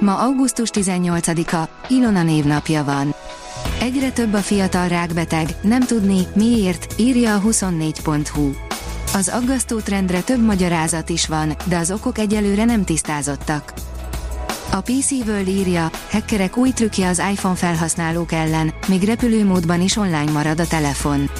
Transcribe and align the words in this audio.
Ma 0.00 0.18
augusztus 0.18 0.68
18-a, 0.72 1.68
Ilona 1.88 2.22
névnapja 2.22 2.84
van. 2.84 3.14
Egyre 3.80 4.10
több 4.10 4.34
a 4.34 4.38
fiatal 4.38 4.88
rákbeteg, 4.88 5.48
nem 5.62 5.80
tudni, 5.80 6.26
miért, 6.34 6.94
írja 6.96 7.34
a 7.34 7.40
24.hu. 7.40 8.50
Az 9.14 9.28
aggasztó 9.28 9.78
trendre 9.78 10.20
több 10.20 10.44
magyarázat 10.44 11.08
is 11.08 11.26
van, 11.26 11.56
de 11.64 11.76
az 11.76 11.90
okok 11.90 12.18
egyelőre 12.18 12.64
nem 12.64 12.84
tisztázottak. 12.84 13.72
A 14.70 14.80
PC 14.80 15.10
World 15.10 15.48
írja, 15.48 15.90
hackerek 16.10 16.56
új 16.56 16.70
trükkje 16.70 17.08
az 17.08 17.22
iPhone 17.32 17.54
felhasználók 17.54 18.32
ellen, 18.32 18.74
még 18.86 19.02
repülőmódban 19.02 19.80
is 19.80 19.96
online 19.96 20.30
marad 20.30 20.60
a 20.60 20.66
telefon. 20.66 21.30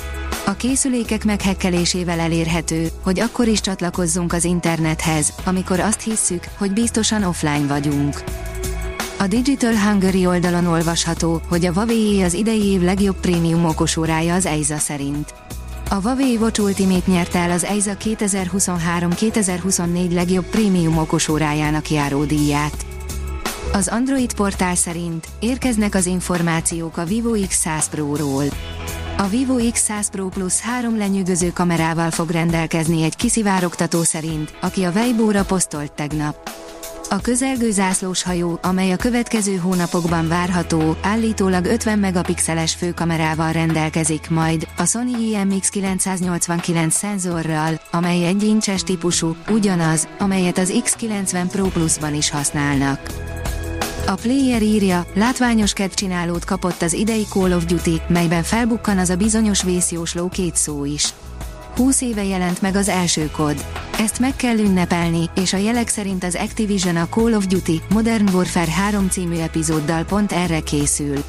A 0.46 0.52
készülékek 0.52 1.24
meghekkelésével 1.24 2.20
elérhető, 2.20 2.88
hogy 3.02 3.20
akkor 3.20 3.48
is 3.48 3.60
csatlakozzunk 3.60 4.32
az 4.32 4.44
internethez, 4.44 5.32
amikor 5.44 5.80
azt 5.80 6.00
hisszük, 6.00 6.44
hogy 6.58 6.72
biztosan 6.72 7.22
offline 7.22 7.66
vagyunk. 7.66 8.22
A 9.20 9.26
Digital 9.26 9.76
Hungary 9.76 10.26
oldalon 10.26 10.66
olvasható, 10.66 11.40
hogy 11.48 11.66
a 11.66 11.72
Huawei 11.72 12.22
az 12.22 12.34
idei 12.34 12.64
év 12.64 12.80
legjobb 12.80 13.20
prémium 13.20 13.64
okosórája 13.64 14.34
az 14.34 14.46
EIZA 14.46 14.78
szerint. 14.78 15.34
A 15.90 15.94
Huawei 15.94 16.36
Watch 16.36 16.60
Ultimate 16.60 17.10
nyerte 17.10 17.38
el 17.38 17.50
az 17.50 17.64
EIZA 17.64 17.96
2023-2024 18.04 20.12
legjobb 20.12 20.44
prémium 20.44 20.98
okosórájának 20.98 21.90
járó 21.90 22.24
díját. 22.24 22.86
Az 23.72 23.88
Android 23.88 24.34
portál 24.34 24.74
szerint 24.74 25.26
érkeznek 25.40 25.94
az 25.94 26.06
információk 26.06 26.96
a 26.96 27.04
Vivo 27.04 27.32
X100 27.34 27.84
Pro-ról. 27.90 28.44
A 29.16 29.26
Vivo 29.26 29.56
X100 29.58 30.06
Pro 30.10 30.28
Plus 30.28 30.60
három 30.60 30.96
lenyűgöző 30.96 31.52
kamerával 31.52 32.10
fog 32.10 32.30
rendelkezni 32.30 33.02
egy 33.02 33.16
kiszivárogtató 33.16 34.02
szerint, 34.02 34.52
aki 34.60 34.82
a 34.82 34.90
Weibo-ra 34.90 35.44
posztolt 35.44 35.92
tegnap. 35.92 36.50
A 37.12 37.20
közelgő 37.20 37.70
zászlós 37.70 38.22
hajó, 38.22 38.58
amely 38.62 38.92
a 38.92 38.96
következő 38.96 39.56
hónapokban 39.56 40.28
várható, 40.28 40.96
állítólag 41.02 41.64
50 41.64 41.98
megapixeles 41.98 42.74
főkamerával 42.74 43.52
rendelkezik 43.52 44.30
majd, 44.30 44.68
a 44.76 44.84
Sony 44.84 45.16
IMX989 45.18 46.90
szenzorral, 46.90 47.80
amely 47.90 48.26
egy 48.26 48.42
incses 48.42 48.82
típusú, 48.82 49.36
ugyanaz, 49.48 50.08
amelyet 50.18 50.58
az 50.58 50.72
X90 50.84 51.46
Pro 51.50 51.64
Plus-ban 51.64 52.14
is 52.14 52.30
használnak. 52.30 53.00
A 54.06 54.14
player 54.14 54.62
írja, 54.62 55.06
látványos 55.14 55.72
csinálót 55.94 56.44
kapott 56.44 56.82
az 56.82 56.92
idei 56.92 57.26
Call 57.30 57.52
of 57.52 57.64
Duty, 57.64 58.00
melyben 58.08 58.42
felbukkan 58.42 58.98
az 58.98 59.10
a 59.10 59.16
bizonyos 59.16 59.62
vészjósló 59.62 60.28
két 60.28 60.56
szó 60.56 60.84
is. 60.84 61.14
20 61.76 62.00
éve 62.00 62.24
jelent 62.24 62.62
meg 62.62 62.76
az 62.76 62.88
első 62.88 63.30
kod. 63.30 63.64
Ezt 64.00 64.18
meg 64.18 64.36
kell 64.36 64.58
ünnepelni, 64.58 65.30
és 65.34 65.52
a 65.52 65.56
jelek 65.56 65.88
szerint 65.88 66.24
az 66.24 66.34
Activision 66.34 66.96
a 66.96 67.08
Call 67.08 67.34
of 67.34 67.46
Duty 67.46 67.80
Modern 67.92 68.28
Warfare 68.34 68.70
3 68.70 69.08
című 69.08 69.36
epizóddal 69.36 70.04
pont 70.04 70.32
erre 70.32 70.60
készül. 70.60 71.24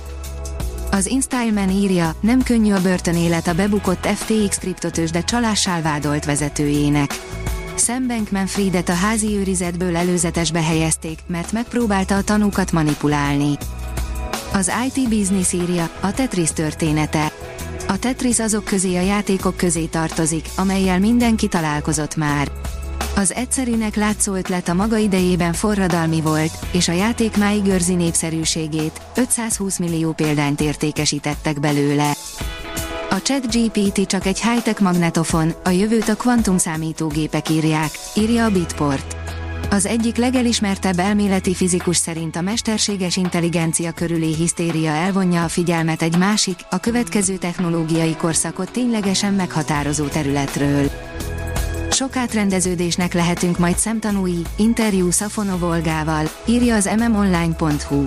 Az 0.92 1.05
InStyleman 1.05 1.69
írja, 1.69 2.16
nem 2.19 2.44
könnyű 2.44 2.73
a 2.73 2.81
börtönélet 2.81 3.47
a 3.47 3.53
bebukott 3.53 4.05
FTX 4.05 4.58
kriptotős, 4.58 5.11
de 5.11 5.23
csalással 5.23 5.81
vádolt 5.81 6.25
vezetőjének. 6.25 7.20
Sam 7.77 8.08
Bankman-Friedet 8.08 8.89
a 8.89 8.93
házi 8.93 9.38
őrizetből 9.38 9.95
előzetesbe 9.95 10.61
helyezték, 10.61 11.20
mert 11.27 11.52
megpróbálta 11.52 12.15
a 12.15 12.23
tanúkat 12.23 12.71
manipulálni. 12.71 13.58
Az 14.53 14.71
IT 14.86 15.09
Business 15.09 15.53
írja, 15.53 15.89
a 15.99 16.11
Tetris 16.11 16.52
története. 16.52 17.32
A 17.91 17.99
Tetris 17.99 18.39
azok 18.39 18.63
közé 18.63 18.97
a 18.97 19.02
játékok 19.02 19.57
közé 19.57 19.85
tartozik, 19.85 20.49
amelyel 20.55 20.99
mindenki 20.99 21.47
találkozott 21.47 22.15
már. 22.15 22.52
Az 23.15 23.33
egyszerűnek 23.33 23.95
látszó 23.95 24.33
ötlet 24.33 24.67
a 24.67 24.73
maga 24.73 24.97
idejében 24.97 25.53
forradalmi 25.53 26.21
volt, 26.21 26.52
és 26.71 26.87
a 26.87 26.91
játék 26.91 27.37
máig 27.37 27.65
őrzi 27.65 27.93
népszerűségét, 27.93 29.02
520 29.15 29.79
millió 29.79 30.11
példányt 30.11 30.61
értékesítettek 30.61 31.59
belőle. 31.59 32.11
A 33.09 33.21
ChatGPT 33.21 34.08
csak 34.08 34.25
egy 34.25 34.41
high-tech 34.41 34.81
magnetofon, 34.81 35.53
a 35.63 35.69
jövőt 35.69 36.09
a 36.09 36.15
kvantum 36.15 36.58
számítógépek 36.58 37.49
írják, 37.49 37.91
írja 38.15 38.45
a 38.45 38.52
Bitport. 38.52 39.20
Az 39.70 39.86
egyik 39.86 40.16
legelismertebb 40.16 40.99
elméleti 40.99 41.54
fizikus 41.54 41.98
szerint 41.98 42.36
a 42.36 42.42
mesterséges 42.42 43.17
intelligencia 43.17 43.92
körüli 43.92 44.36
hisztéria 44.36 44.92
elvonja 44.92 45.44
a 45.44 45.48
figyelmet 45.48 46.02
egy 46.02 46.17
másik, 46.17 46.60
a 46.70 46.80
következő 46.80 47.36
technológiai 47.36 48.16
korszakot 48.16 48.71
ténylegesen 48.71 49.33
meghatározó 49.33 50.05
területről. 50.05 50.89
Sok 51.89 52.16
átrendeződésnek 52.16 53.14
lehetünk 53.14 53.58
majd 53.58 53.77
szemtanúi, 53.77 54.42
interjú 54.58 55.11
Szafonov 55.11 55.60
Volgával, 55.60 56.26
írja 56.45 56.76
az 56.76 56.89
mmonline.hu. 56.98 58.04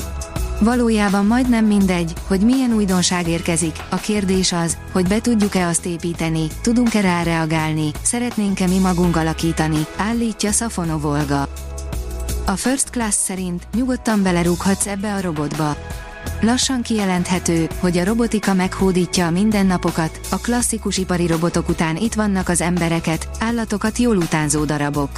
Valójában 0.60 1.26
majdnem 1.26 1.64
mindegy, 1.64 2.12
hogy 2.26 2.40
milyen 2.40 2.72
újdonság 2.72 3.28
érkezik, 3.28 3.76
a 3.90 3.96
kérdés 3.96 4.52
az, 4.52 4.76
hogy 4.92 5.08
be 5.08 5.20
tudjuk-e 5.20 5.66
azt 5.66 5.86
építeni, 5.86 6.46
tudunk-e 6.62 7.00
rá 7.00 7.22
reagálni, 7.22 7.90
szeretnénk-e 8.02 8.66
mi 8.66 8.78
magunk 8.78 9.16
alakítani, 9.16 9.86
állítja 9.96 10.50
Szafonov 10.52 11.00
Volga. 11.00 11.48
A 12.46 12.56
First 12.56 12.90
Class 12.90 13.14
szerint 13.14 13.66
nyugodtan 13.76 14.22
belerúghatsz 14.22 14.86
ebbe 14.86 15.14
a 15.14 15.20
robotba. 15.20 15.76
Lassan 16.40 16.82
kijelenthető, 16.82 17.68
hogy 17.80 17.98
a 17.98 18.04
robotika 18.04 18.54
meghódítja 18.54 19.26
a 19.26 19.30
mindennapokat, 19.30 20.20
a 20.30 20.36
klasszikus 20.36 20.98
ipari 20.98 21.26
robotok 21.26 21.68
után 21.68 21.96
itt 21.96 22.14
vannak 22.14 22.48
az 22.48 22.60
embereket, 22.60 23.28
állatokat 23.40 23.98
jól 23.98 24.16
utánzó 24.16 24.64
darabok. 24.64 25.10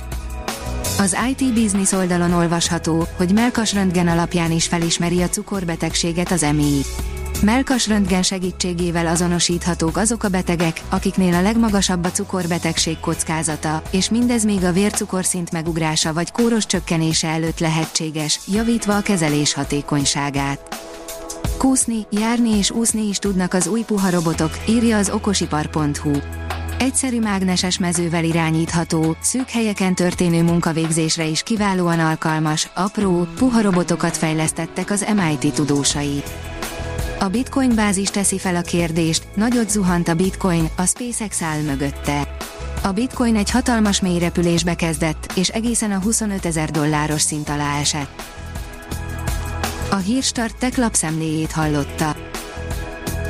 Az 0.99 1.17
IT 1.29 1.55
Business 1.55 1.93
oldalon 1.93 2.33
olvasható, 2.33 3.07
hogy 3.17 3.33
melkas 3.33 3.75
röntgen 3.75 4.09
alapján 4.09 4.51
is 4.51 4.67
felismeri 4.67 5.23
a 5.23 5.29
cukorbetegséget 5.29 6.31
az 6.31 6.43
EMI. 6.43 6.81
Melkas 7.43 7.89
röntgen 7.89 8.23
segítségével 8.23 9.07
azonosíthatók 9.07 9.97
azok 9.97 10.23
a 10.23 10.29
betegek, 10.29 10.81
akiknél 10.89 11.35
a 11.35 11.43
legmagasabb 11.43 12.05
a 12.05 12.11
cukorbetegség 12.11 13.01
kockázata, 13.01 13.83
és 13.91 14.11
mindez 14.11 14.45
még 14.45 14.65
a 14.65 14.73
vércukorszint 14.73 15.53
megugrása 15.53 16.13
vagy 16.13 16.33
kóros 16.33 16.67
csökkenése 16.67 17.29
előtt 17.29 17.59
lehetséges, 17.59 18.41
javítva 18.47 18.97
a 18.97 19.03
kezelés 19.03 19.55
hatékonyságát. 19.55 20.77
Kúszni, 21.59 22.07
járni 22.11 22.57
és 22.57 22.71
úszni 22.71 23.09
is 23.09 23.19
tudnak 23.19 23.55
az 23.55 23.67
új 23.67 23.83
puha 23.83 24.11
robotok, 24.11 24.51
írja 24.69 24.97
az 24.97 25.11
okosipar.hu. 25.11 26.13
Egyszerű 26.79 27.21
mágneses 27.21 27.79
mezővel 27.79 28.25
irányítható, 28.25 29.17
szűk 29.21 29.51
helyeken 29.51 29.95
történő 29.95 30.43
munkavégzésre 30.43 31.25
is 31.25 31.43
kiválóan 31.43 32.01
alkalmas, 32.01 32.71
apró, 32.75 33.27
puha 33.37 33.61
robotokat 33.61 34.17
fejlesztettek 34.17 34.91
az 34.91 35.07
MIT 35.15 35.55
tudósai. 35.55 36.23
A 37.19 37.29
Bitcoin 37.29 37.75
bázis 37.75 38.09
teszi 38.09 38.39
fel 38.39 38.57
a 38.57 38.61
kérdést, 38.61 39.27
nagyot 39.35 39.71
zuhant 39.71 40.09
a 40.09 40.15
Bitcoin, 40.15 40.69
a 40.77 40.87
SpaceX 40.87 41.43
áll 41.43 41.61
mögötte. 41.61 42.37
A 42.83 42.93
Bitcoin 42.93 43.37
egy 43.37 43.51
hatalmas 43.51 44.01
mély 44.01 44.19
repülésbe 44.19 44.75
kezdett, 44.75 45.33
és 45.35 45.49
egészen 45.49 45.93
a 45.93 46.01
25 46.01 46.47
ezer 46.47 46.71
dolláros 46.71 47.21
szint 47.21 47.49
alá 47.49 47.79
esett. 47.79 48.23
A 49.91 49.97
Hírstart 49.97 50.57
tech 50.57 50.79
lapszemléjét 50.79 51.53
hallotta. 51.53 52.26